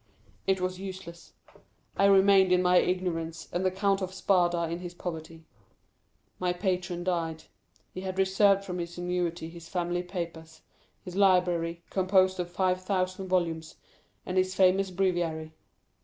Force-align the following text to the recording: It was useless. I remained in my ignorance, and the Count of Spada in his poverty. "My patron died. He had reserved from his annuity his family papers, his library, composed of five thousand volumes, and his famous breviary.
It 0.47 0.59
was 0.59 0.79
useless. 0.79 1.33
I 1.95 2.05
remained 2.05 2.51
in 2.51 2.63
my 2.63 2.77
ignorance, 2.77 3.47
and 3.53 3.63
the 3.63 3.69
Count 3.69 4.01
of 4.01 4.15
Spada 4.15 4.63
in 4.67 4.79
his 4.79 4.95
poverty. 4.95 5.45
"My 6.39 6.53
patron 6.53 7.03
died. 7.03 7.43
He 7.93 8.01
had 8.01 8.17
reserved 8.17 8.65
from 8.65 8.79
his 8.79 8.97
annuity 8.97 9.47
his 9.47 9.69
family 9.69 10.01
papers, 10.01 10.63
his 11.05 11.15
library, 11.15 11.83
composed 11.91 12.39
of 12.39 12.49
five 12.49 12.81
thousand 12.83 13.27
volumes, 13.27 13.75
and 14.25 14.37
his 14.39 14.55
famous 14.55 14.89
breviary. 14.89 15.53